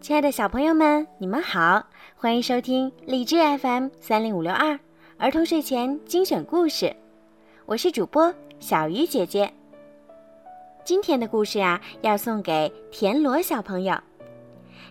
[0.00, 1.82] 亲爱的小朋友们，你们好，
[2.14, 4.78] 欢迎收听荔枝 FM 三零五六二
[5.16, 6.94] 儿童睡前精选故事，
[7.64, 9.50] 我是主播小鱼姐姐。
[10.84, 13.98] 今天的故事呀，要送给田螺小朋友，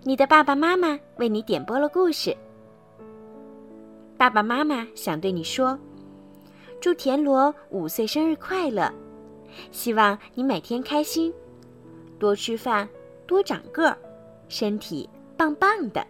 [0.05, 2.35] 你的爸爸妈妈为你点播了故事。
[4.17, 5.79] 爸爸妈妈想对你说，
[6.81, 8.91] 祝田螺五岁生日快乐，
[9.71, 11.33] 希望你每天开心，
[12.19, 12.87] 多吃饭，
[13.25, 13.97] 多长个儿。
[14.49, 16.05] 身体棒棒的，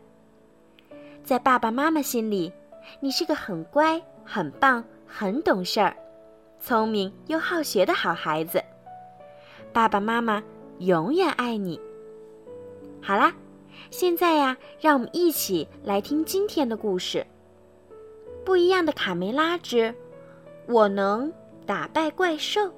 [1.24, 2.52] 在爸爸妈妈心里，
[3.00, 5.96] 你是个很乖、很棒、很懂事儿、
[6.60, 8.62] 聪明又好学的好孩子。
[9.72, 10.44] 爸爸妈妈
[10.80, 11.80] 永远爱你。
[13.02, 13.32] 好啦，
[13.94, 17.24] 现在呀，让我们一起来听今天的故事。
[18.44, 19.94] 不一样的卡梅拉之，
[20.68, 21.32] 我能
[21.64, 22.74] 打败怪兽。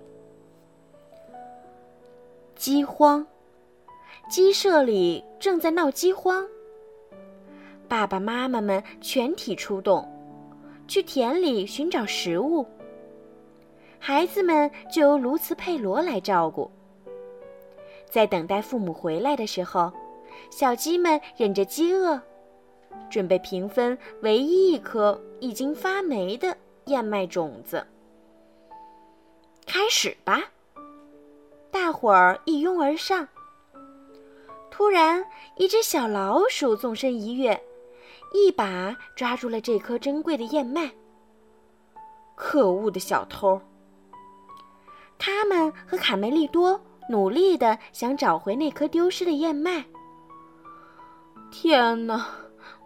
[2.53, 3.25] 饥荒。
[4.29, 6.45] 鸡舍里正在闹饥荒，
[7.87, 10.05] 爸爸妈妈们全体出动，
[10.85, 12.65] 去田里寻找食物。
[13.99, 16.69] 孩子们就由卢茨佩罗来照顾。
[18.09, 19.89] 在等待父母回来的时候，
[20.49, 22.21] 小鸡们忍着饥饿，
[23.09, 27.85] 准备平分唯一一颗已经发霉的燕麦种子。
[29.65, 30.43] 开始吧！
[31.71, 33.27] 大伙儿一拥而上。
[34.71, 35.25] 突然，
[35.57, 37.61] 一只小老鼠纵身一跃，
[38.33, 40.91] 一把抓住了这颗珍贵的燕麦。
[42.35, 43.61] 可恶的小偷！
[45.17, 49.85] 他们和卡梅利多努力的想找回那颗丢失的燕麦。
[51.57, 52.27] 天哪，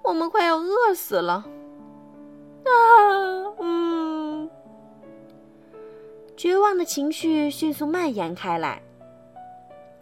[0.04, 1.44] 我们快要饿死了！
[2.64, 2.70] 啊，
[3.58, 4.48] 嗯，
[6.38, 8.80] 绝望的情绪迅速蔓延开来。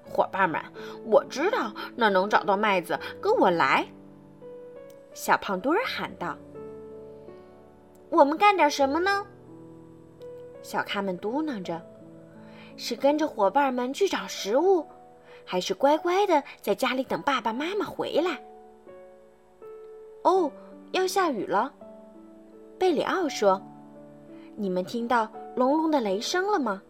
[0.03, 0.61] 伙伴们，
[1.05, 3.87] 我知道那能找到麦子，跟我来。”
[5.15, 6.37] 小胖墩儿喊道。
[8.11, 9.25] “我们干点什么呢？”
[10.61, 11.81] 小咖们嘟囔着
[12.75, 14.85] ，“是跟着伙伴们去找食物，
[15.45, 18.39] 还是乖乖的在家里等爸爸妈妈回来？”
[20.23, 20.51] 哦，
[20.91, 21.73] 要下雨了，
[22.77, 23.61] 贝里奥说
[24.55, 26.81] ：“你们听到隆隆的雷声了吗？”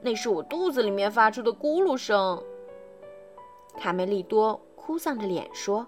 [0.00, 2.42] 那是我肚子里面发出的咕噜声。
[3.78, 5.86] 卡梅利多哭丧着脸说：“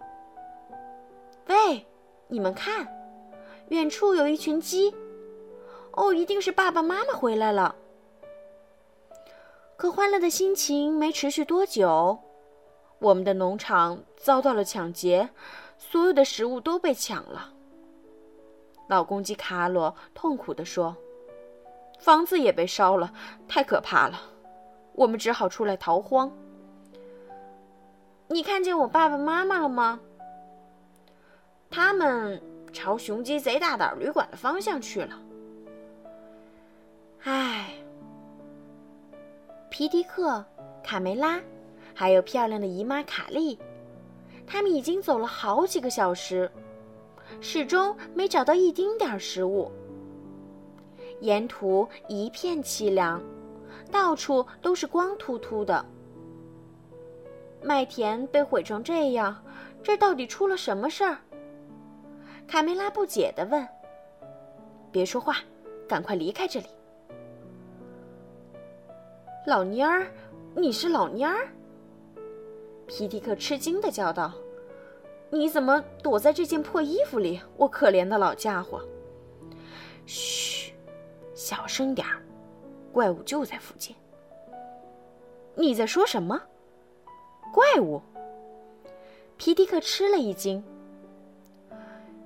[1.49, 1.87] 喂，
[2.29, 2.89] 你们看，
[3.69, 4.95] 远处有一群鸡。
[5.93, 7.77] 哦，一定是爸爸妈妈回来了。”
[9.77, 12.19] 可欢乐的心情没持续多久，
[13.01, 15.29] 我们的农场遭到了抢劫，
[15.91, 17.53] 所有的食物都被抢了。
[18.89, 20.97] 老公鸡卡罗痛苦地说。
[22.01, 23.11] 房子也被烧了，
[23.49, 24.21] 太可怕了！
[24.93, 26.31] 我们只好出来逃荒。
[28.27, 29.99] 你看见我爸爸妈妈了吗？
[31.71, 32.43] 他们
[32.75, 35.19] 朝雄鸡贼大胆旅馆的方向去了。
[37.23, 37.73] 唉，
[39.71, 40.45] 皮迪克、
[40.83, 41.41] 卡梅拉，
[41.95, 43.59] 还有漂亮的姨妈卡莉，
[44.47, 46.51] 他们已经走了好几个小时，
[47.41, 49.71] 始终没找到一丁点儿食物。
[51.21, 53.23] 沿途一片凄凉，
[53.91, 55.85] 到处都是光秃秃的。
[57.63, 59.43] 麦田被毁成这样，
[59.83, 61.19] 这到底出了什么事儿？
[62.47, 63.67] 卡梅拉不解地问。
[64.93, 65.37] “别说话，
[65.89, 66.67] 赶快离开这里。”
[69.47, 70.07] 老蔫儿，
[70.55, 71.49] 你是老蔫儿？
[72.87, 74.33] 皮迪克吃惊地叫道
[75.31, 77.41] ：“你怎么躲在这件破衣服里？
[77.57, 78.81] 我可怜的老家伙！”
[80.07, 80.73] 嘘。
[81.35, 82.23] 小声点儿，
[82.93, 83.95] 怪物就在附近。
[85.57, 86.41] 你在说什么？
[87.53, 88.01] 怪物？
[89.37, 90.63] 皮迪克吃了一惊。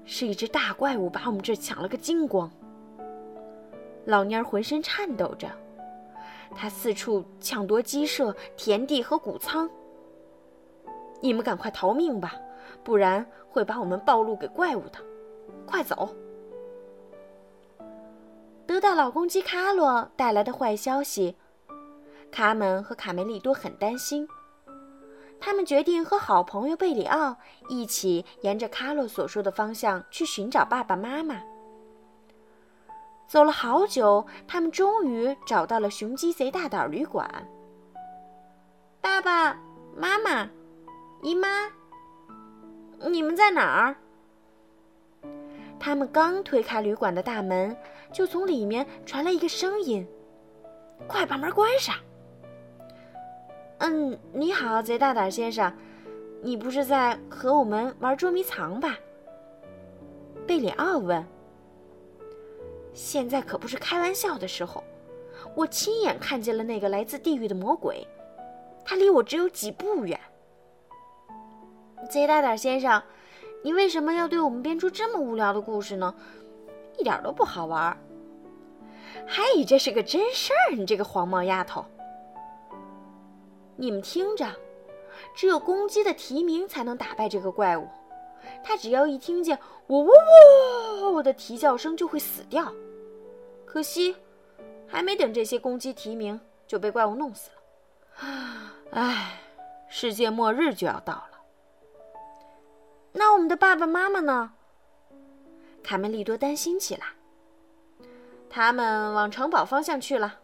[0.05, 2.51] 是一只大怪物把我们这抢了个精光。
[4.05, 5.51] 老蔫儿浑身颤抖着，
[6.55, 9.69] 他四处抢夺鸡舍、田地和谷仓。
[11.21, 12.35] 你们赶快逃命吧，
[12.85, 14.99] 不然会把我们暴露给怪物的。
[15.67, 16.15] 快走！
[18.67, 21.37] 得到老公鸡卡洛带来的坏消息，
[22.31, 24.29] 卡门和卡梅利多很担心。
[25.41, 27.37] 他们决定和好朋友贝里奥
[27.69, 31.41] 一起沿着卡洛所说的方向去寻找爸爸妈妈。
[33.27, 37.31] 走了好久，他们终于找到了雄鸡贼大胆旅馆。
[39.01, 39.57] 爸爸
[39.97, 40.49] 妈妈、
[41.23, 41.49] 姨妈、
[43.09, 43.97] 你们在哪儿？”
[45.81, 47.77] 他们刚推开旅馆的大门，
[48.13, 50.07] 就从里面传来一个声音
[51.07, 51.95] ：“快把门关上
[53.79, 55.73] ！”“嗯，你好，贼大胆先生，
[56.43, 58.97] 你不是在和我们玩捉迷藏吧？”
[60.47, 61.25] 贝里奥问。
[62.95, 64.83] “现在可不是开玩笑的时候，
[65.55, 68.07] 我亲眼看见了那个来自地狱的魔鬼，
[68.85, 70.19] 他离我只有几步远。”
[72.09, 73.03] 贼大胆先生。
[73.63, 76.15] 你为什么要对我们编出这么无聊的故事呢？
[76.97, 77.97] 一点都不好玩。
[79.27, 81.85] 还以这是个真事儿，你这个黄毛丫头！
[83.77, 84.47] 你们听着，
[85.35, 87.89] 只有公鸡的啼鸣才能打败这个怪物。
[88.63, 89.59] 它只要一听见
[89.89, 92.73] “喔喔喔”的啼叫声，就会死掉。
[93.65, 94.17] 可惜，
[94.87, 97.57] 还没等这些公鸡啼鸣，就被怪物弄死了。
[98.93, 99.41] 唉，
[99.89, 101.38] 世界末日就要到了。
[103.39, 104.51] 我们的爸爸妈妈呢？
[105.81, 107.07] 卡梅利多担心起来。
[108.51, 110.41] 他们往城堡方向去了，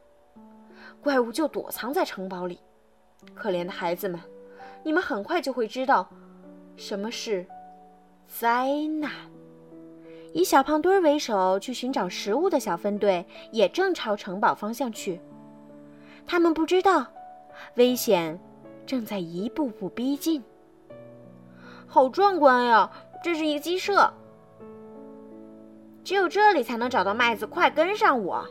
[1.03, 2.61] 怪物就躲藏在城堡里。
[3.35, 4.21] 可怜的孩子们，
[4.85, 6.09] 你们很快就会知道
[6.77, 7.45] 什么是
[8.29, 8.71] 灾
[9.01, 9.11] 难。
[10.33, 15.21] 以小胖墩为首去寻找食物的小分队也正朝城堡方向去。
[16.25, 17.05] 他们不知道，
[17.75, 18.39] 危险
[18.87, 20.41] 正在一步步逼近。
[21.95, 22.91] 好壮观呀！
[23.23, 24.13] 这是一个鸡舍，
[26.03, 27.47] 只有这里才能找到麦子。
[27.47, 28.45] 快跟上我！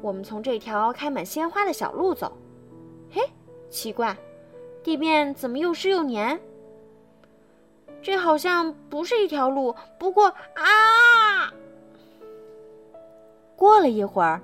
[0.00, 2.32] 我们从这条开满鲜花的小路走。
[3.10, 3.20] 嘿，
[3.68, 4.16] 奇怪，
[4.82, 6.40] 地面怎么又湿又黏？
[8.00, 9.76] 这好像不是一条路。
[9.98, 11.52] 不过啊！
[13.56, 14.40] 过了一会儿，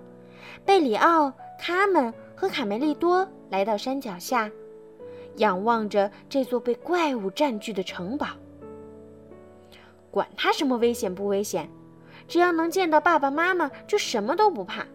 [0.67, 4.50] 贝里奥、卡门和卡梅利多来到山脚下。
[5.37, 8.27] 仰望着这座被怪物占据的城堡，
[10.11, 11.69] 管他什么危险不危险，
[12.27, 14.87] 只要能见到爸爸妈妈，就什么都不怕。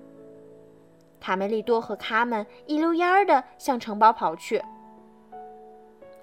[1.19, 4.57] 卡梅利多和卡门一溜烟儿的向城堡跑去。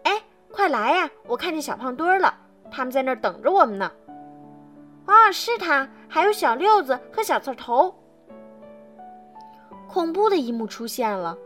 [0.03, 0.21] 哎，
[0.51, 1.09] 快来呀！
[1.27, 2.35] 我看见小胖墩儿了，
[2.69, 3.93] 他们在那儿等着我们呢。
[5.07, 7.95] 啊，是他，还有小六子和小刺头。
[9.87, 11.39] 恐怖的一幕出现了，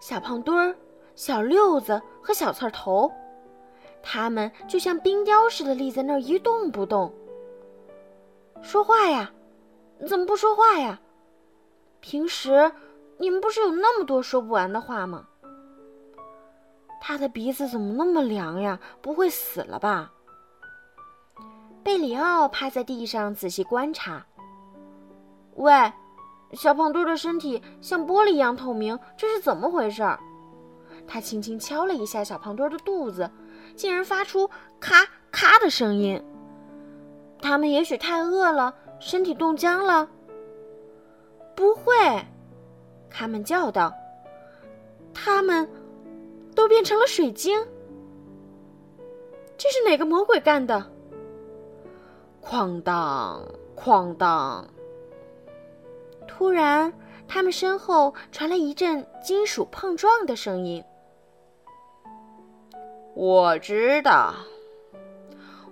[0.00, 0.76] 小胖墩儿。
[1.14, 3.10] 小六子和小刺头，
[4.02, 7.12] 他们就像冰雕似的立在那儿一动不动。
[8.62, 9.30] 说话呀？
[10.08, 11.00] 怎么不说话呀？
[12.00, 12.70] 平时
[13.16, 15.26] 你们不是有那么多说不完的话吗？
[17.00, 18.80] 他的鼻子怎么那么凉呀？
[19.00, 20.10] 不会死了吧？
[21.82, 24.26] 贝里奥趴在地上仔细观察。
[25.54, 25.92] 喂，
[26.52, 30.18] 小胖墩的身体像玻璃一样透明，这是怎么回事儿？
[31.06, 33.30] 他轻轻敲了一下小胖墩的肚子，
[33.76, 34.48] 竟然发出
[34.80, 36.22] 咔咔的声音。
[37.40, 40.08] 他们也许太饿了，身体冻僵了。
[41.54, 41.94] 不会，
[43.10, 43.92] 他们叫道
[45.14, 45.68] ：“他们
[46.54, 47.60] 都变成了水晶。”
[49.56, 50.90] 这是哪个魔鬼干的？
[52.42, 53.46] 哐当
[53.76, 54.66] 哐当！
[56.26, 56.92] 突然，
[57.28, 60.82] 他们身后传来一阵金属碰撞的声音。
[63.14, 64.34] 我知道，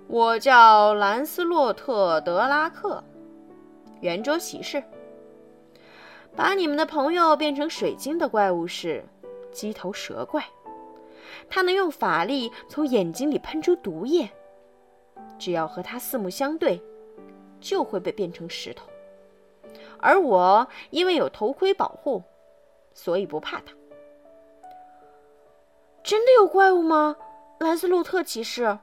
[0.07, 3.03] 我叫兰斯洛特·德拉克，
[3.99, 4.81] 圆桌骑士。
[6.37, 9.03] 把你们的朋友变成水晶的怪物是
[9.51, 10.41] 鸡头蛇怪，
[11.49, 14.29] 它能用法力从眼睛里喷出毒液，
[15.37, 16.81] 只要和它四目相对，
[17.59, 18.87] 就会被变成石头。
[19.99, 22.23] 而我因为有头盔保护，
[22.93, 23.73] 所以不怕它。
[26.01, 27.15] 真的有怪物吗？
[27.63, 28.77] 兰斯洛特骑士，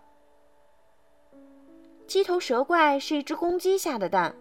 [2.06, 4.34] 鸡头蛇怪是一只公鸡下的蛋，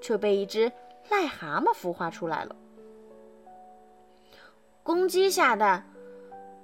[0.00, 0.72] 却被一只
[1.08, 2.56] 癞蛤蟆孵化出来了。
[4.82, 5.88] 公鸡下蛋，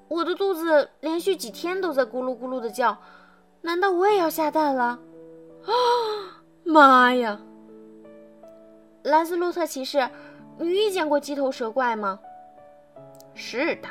[0.09, 2.99] 我的肚子连续几天都在咕噜咕噜的叫，
[3.61, 4.99] 难道我也要下蛋了？
[5.65, 5.71] 啊，
[6.67, 7.41] 妈呀！
[9.05, 10.11] 兰斯洛特骑士，
[10.59, 12.19] 你遇见过鸡头蛇怪吗？
[13.33, 13.89] 是的。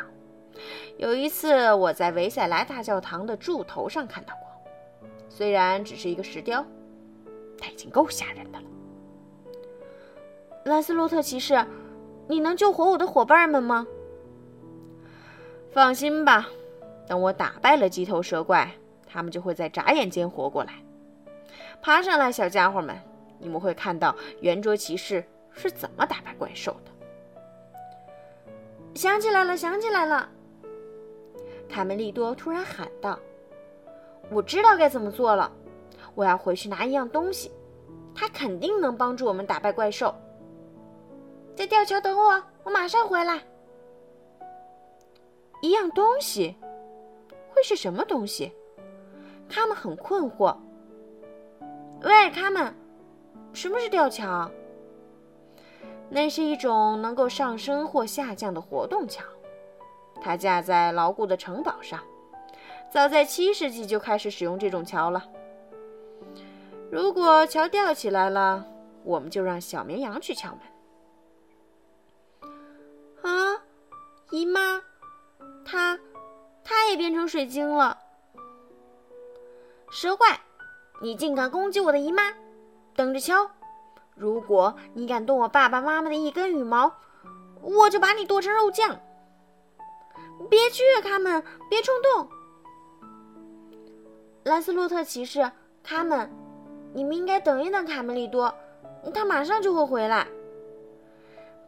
[0.98, 4.48] 有一次，我在维塞莱大教堂的柱头上看到过，
[5.30, 6.66] 虽然只是一个石雕，
[7.60, 8.66] 它已经够吓人的了。
[10.66, 11.66] 兰斯洛特骑士，
[12.28, 13.88] 你能救活我的伙伴们吗？
[15.72, 16.48] 放心吧，
[17.08, 18.70] 等我打败了鸡头蛇怪，
[19.08, 20.74] 他们就会在眨眼间活过来。
[21.82, 22.96] 爬上来，小家伙们，
[23.40, 26.92] 你们会看到圆桌骑士是怎么打败怪兽的。
[28.94, 30.30] 想起来了，想起来了。
[31.72, 33.18] 卡梅利多突然喊道
[34.30, 35.50] ：“我知道该怎么做了。
[36.14, 37.50] 我要回去拿一样东西，
[38.14, 40.14] 它肯定能帮助我们打败怪兽。
[41.56, 43.42] 在吊桥等我，我马上回来。
[45.62, 46.54] 一样东西，
[47.54, 48.52] 会是什么东西？
[49.48, 50.54] 他们很困惑。
[52.04, 52.74] 喂，他们，
[53.54, 54.52] 什么是吊桥？
[56.10, 59.24] 那是一种能够上升或下降的活动桥，
[60.22, 62.00] 它架在牢固的城堡上。
[62.90, 65.26] 早在七世纪就开始使用这种桥了。
[66.92, 68.66] 如果桥吊起来了，
[69.04, 70.60] 我们就让小绵羊去敲门。
[73.22, 73.62] 啊，
[74.30, 74.82] 姨妈，
[75.64, 75.98] 它，
[76.64, 77.98] 它也变成水晶了。
[79.90, 80.40] 蛇怪，
[81.02, 82.34] 你竟敢攻击我的姨妈！
[82.94, 83.50] 等着瞧，
[84.16, 86.94] 如果你敢动我爸爸妈妈的一根羽毛，
[87.62, 89.00] 我就把你剁成肉酱。
[90.52, 92.28] 别去，他们，别冲动。
[94.44, 95.50] 兰斯洛特骑士，
[95.82, 96.30] 他们。
[96.94, 98.54] 你们应该等一等卡梅利多，
[99.14, 100.28] 他马上就会回来。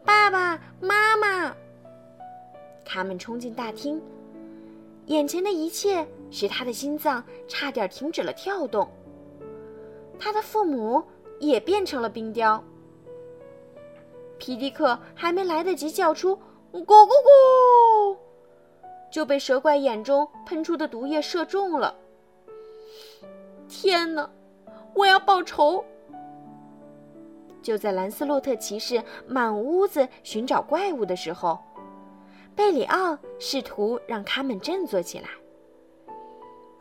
[0.04, 1.56] 爸爸妈妈，
[2.84, 4.02] 他们冲进大厅，
[5.06, 8.86] 眼前的一切使他的心脏差点停止了跳动。
[10.20, 11.02] 他的父母
[11.40, 12.62] 也变成了冰雕。
[14.38, 16.36] 皮迪克还没来得及叫出
[16.74, 18.18] “咕咕咕”，
[19.14, 21.96] 就被蛇怪眼中喷出的毒液射中了。
[23.70, 24.28] 天哪！
[24.96, 25.86] 我要报仇！
[27.62, 31.60] 就在兰斯洛特骑士满屋子寻找怪物的时候，
[32.56, 35.30] 贝里奥试图让他们振作起来。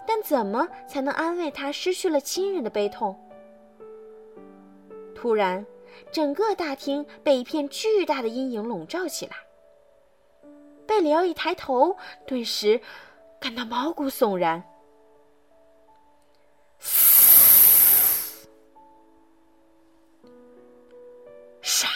[0.07, 3.15] 但怎么才能安慰他失去了亲人的悲痛？
[5.15, 5.67] 突然，
[6.11, 9.37] 整个大厅被一片巨大的阴影笼罩起来。
[10.93, 11.97] 贝里奥一抬头，
[12.27, 12.79] 顿时
[13.41, 14.63] 感到毛骨悚然。
[21.63, 21.87] 唰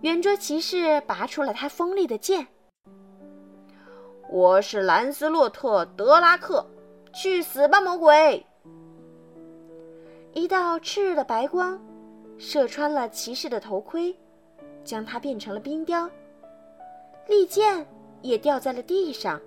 [0.00, 2.46] 圆桌骑士拔出了他锋利的剑。
[4.28, 6.68] 我是兰斯洛特·德拉克，
[7.14, 8.44] 去死吧，魔鬼！
[10.34, 11.80] 一道炽热的白光
[12.36, 14.14] 射穿了骑士的头盔，
[14.84, 16.06] 将他变成了冰雕。
[17.28, 17.86] 利剑
[18.22, 19.40] 也掉在了地上。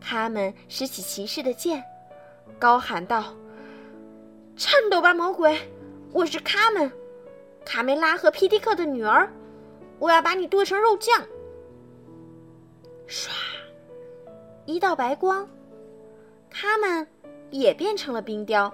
[0.00, 1.82] 他们拾起骑士的剑，
[2.58, 3.34] 高喊道
[4.56, 5.58] ：“颤抖吧，魔鬼！
[6.12, 6.90] 我是他们。”
[7.64, 9.28] 卡梅拉和皮迪克的女儿，
[9.98, 11.20] 我要把你剁成肉酱！
[13.08, 13.30] 唰，
[14.66, 15.48] 一道白光，
[16.50, 17.06] 他们
[17.50, 18.72] 也变成了冰雕。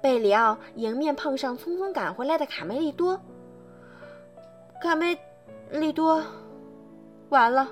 [0.00, 3.20] 贝里奥迎面碰上匆匆赶回来的卡梅利多。
[4.80, 5.16] 卡梅
[5.80, 6.22] 利多，
[7.30, 7.68] 完了！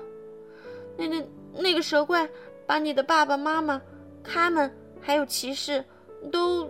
[0.97, 2.29] 那那那个蛇怪
[2.65, 3.81] 把你的爸爸妈妈、
[4.23, 5.83] 他们还有骑士
[6.31, 6.69] 都……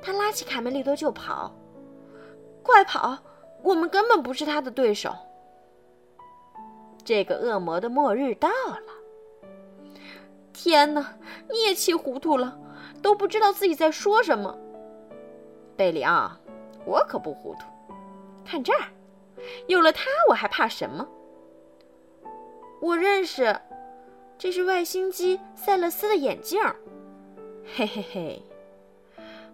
[0.00, 1.52] 他拉起卡梅利多就跑，
[2.62, 3.18] 快跑！
[3.62, 5.12] 我们根本不是他的对手。
[7.04, 8.80] 这个恶魔的末日到了！
[10.52, 11.14] 天哪，
[11.50, 12.58] 你也气糊涂了，
[13.02, 14.56] 都不知道自己在说什么。
[15.76, 16.30] 贝里奥，
[16.84, 17.66] 我可不糊涂。
[18.44, 18.86] 看这儿，
[19.66, 21.06] 有了它，我还怕什么？
[22.80, 23.60] 我认识，
[24.38, 26.62] 这是外星机塞勒斯的眼镜。
[27.74, 28.42] 嘿嘿嘿。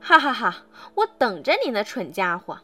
[0.01, 0.67] 哈哈哈！
[0.97, 2.59] 我等着你呢，蠢家伙！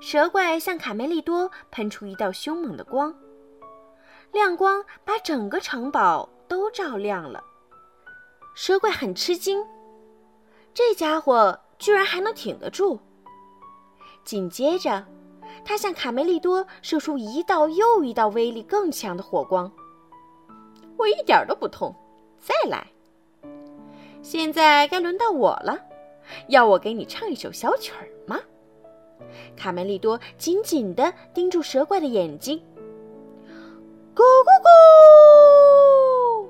[0.00, 3.12] 蛇怪向卡梅利多喷出一道凶猛的光，
[4.30, 7.42] 亮光把整个城堡都照亮了。
[8.54, 9.66] 蛇怪很吃惊，
[10.72, 13.00] 这家伙居然还能挺得住。
[14.22, 15.04] 紧接着，
[15.64, 19.70] 他向卡梅利多射出一道又一道威力更强的火光。
[20.96, 21.94] 我一点都不痛，
[22.38, 22.86] 再来！
[24.22, 25.78] 现在该轮到我了。
[26.48, 28.40] 要我给你唱一首小曲儿吗？
[29.56, 32.60] 卡梅利多紧紧地盯住蛇怪的眼睛。
[34.14, 34.50] 咕咕
[36.44, 36.48] 咕！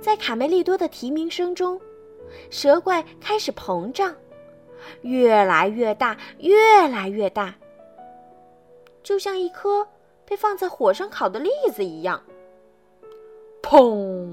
[0.00, 1.80] 在卡梅利多的提名声中，
[2.50, 4.14] 蛇怪开始膨胀，
[5.02, 7.54] 越来越大，越来越大，
[9.02, 9.86] 就像一颗
[10.24, 12.22] 被放在火上烤的栗子一样。
[13.62, 14.28] 砰！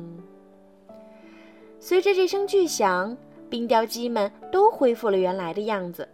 [1.79, 3.17] 随着这声巨响。
[3.47, 6.09] 冰雕鸡们都恢复了原来的样子，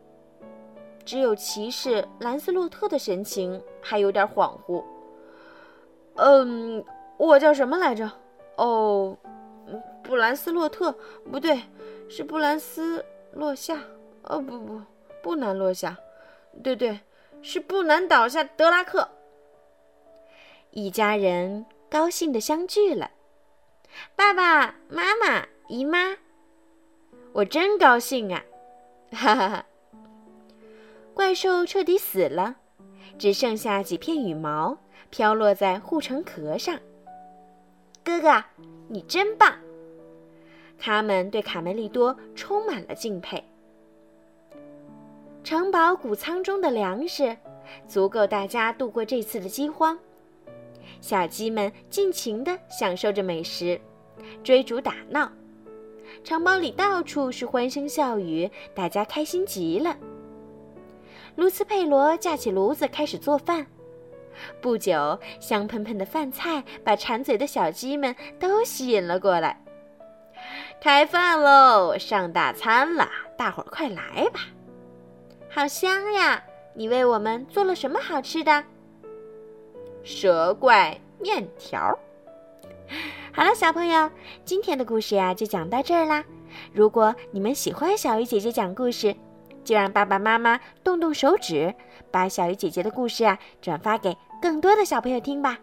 [1.05, 4.83] 只有骑士兰斯洛特的神情还有点恍惚。
[6.15, 6.83] 嗯，
[7.15, 8.11] 我叫什么来着？
[8.57, 9.17] 哦，
[10.03, 10.93] 布兰斯洛特，
[11.31, 11.61] 不对，
[12.09, 13.79] 是布兰斯洛夏。
[14.23, 14.81] 哦，不不，
[15.21, 15.97] 不难落下。
[16.63, 16.99] 对对，
[17.41, 18.43] 是不难倒下。
[18.43, 19.09] 德拉克
[20.71, 23.11] 一家人高兴的相聚了。
[24.15, 26.17] 爸爸妈妈、姨妈，
[27.33, 28.43] 我真高兴啊！
[29.11, 29.65] 哈哈哈。
[31.13, 32.55] 怪兽彻底死了，
[33.19, 34.77] 只剩下几片羽毛
[35.09, 36.79] 飘落在护城壳上。
[38.03, 38.43] 哥哥，
[38.87, 39.59] 你真棒！
[40.79, 43.43] 他们对卡梅利多充满了敬佩。
[45.43, 47.35] 城堡谷仓中的粮食
[47.87, 49.97] 足够大家度过这次的饥荒。
[50.99, 53.79] 小鸡们尽情地享受着美食，
[54.43, 55.31] 追逐打闹。
[56.23, 59.97] 城堡里到处是欢声笑语，大家开心极了。
[61.35, 63.65] 卢斯佩罗架起炉子开始做饭。
[64.61, 69.59] 不久，香喷喷的饭菜把馋嘴的小鸡们都吸引了过来。
[70.79, 71.97] 开饭喽！
[71.97, 74.41] 上大餐了，大伙儿快来吧！
[75.53, 76.41] 好香呀！
[76.73, 78.63] 你为我们做了什么好吃的？
[80.01, 81.99] 蛇怪面条。
[83.35, 84.09] 好了，小朋友，
[84.45, 86.23] 今天的故事呀就讲到这儿啦。
[86.71, 89.13] 如果你们喜欢小鱼姐姐讲故事，
[89.65, 91.75] 就让爸爸妈妈动动手指，
[92.09, 95.59] 把小鱼姐姐的故事啊转发给更多的小朋友听吧。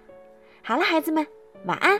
[0.62, 1.26] 好了，孩子们，
[1.64, 1.98] 晚安。